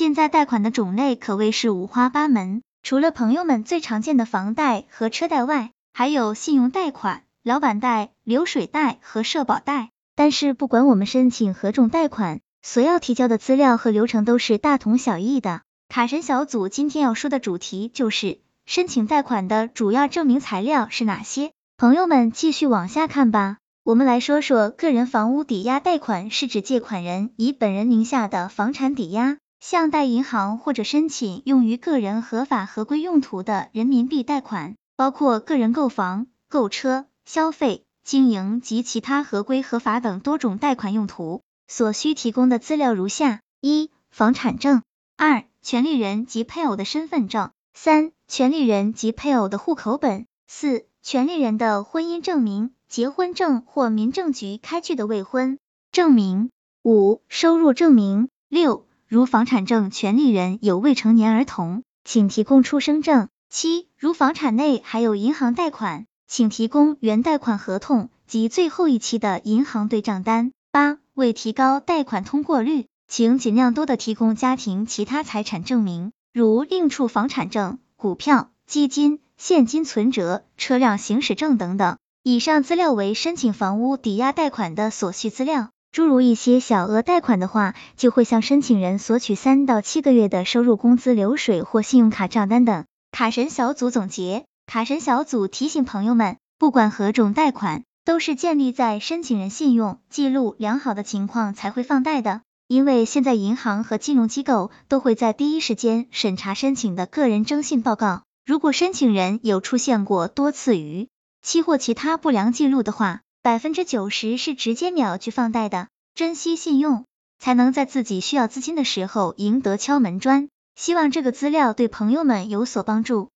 [0.00, 9.90] 现在贷款的种类可谓是五花八门，除了朋友们最常见的房贷和车贷外，还有信用贷款、老板贷、流水贷和社保贷。
[10.16, 15.60] 但是不管我们申请何种贷款，所要提交的资料和流程都是大同小异的。
[15.90, 21.50] 卡神小组今天要说的主题就是申请贷款的主要证明材料是哪些？
[21.76, 23.58] 朋友们继续往下看吧。
[23.84, 41.42] 我们来说说个人房屋抵押贷款，是指借款人以本人名下的房产抵押，向贷银行或者申请用于个人合法合规用途的人民币贷款，包括个人购房、购车、消费、经营及其他合规合法等多种贷款用途。
[41.68, 44.80] 所需提供的资料如下：一、房产证；
[45.16, 52.72] 二、权利人及配偶的身份证；三、权利人及配偶的户口本；四、权利人的婚姻证明。
[52.88, 55.58] 结婚证或民政局开具的未婚
[55.92, 56.50] 证明。
[56.82, 58.28] 五、收入证明。
[58.48, 63.26] 六、如房产证权利人有未成年儿童，请提供出生证。
[63.48, 70.52] 七、如房产内还有银行贷款，请提供原贷款合同及最后一期的银行对账单。
[70.70, 81.96] 八、为提高贷款通过率，请尽量多的提供家庭其他财产证明，如另处房产证、股票、基金、现金存折、车辆行驶证等等。
[82.22, 92.84] 以上资料为申请房屋抵押贷款的所需资料，诸如一些小额贷款的话，就会向申请人索取三到七个月的收入、工资流水或信用卡账单等。
[93.10, 111.08] 卡神小组总结，卡神小组提醒朋友们，不管何种贷款，都是建立在申请人信用记录良好的情况才会放贷的，因为现在银行和金融机构都会在第一时间审查申请的个人征信报告，如果申请人有出现过多次逾
[111.42, 115.88] 期或其他不良记录的话，百分之九十是直接秒去放贷的。
[116.14, 117.06] 珍惜信用，
[117.38, 120.50] 才能在自己需要资金的时候赢得敲门砖。
[120.74, 123.30] 希望这个资料对朋友们有所帮助。